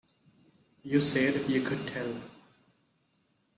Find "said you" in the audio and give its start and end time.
0.99-1.61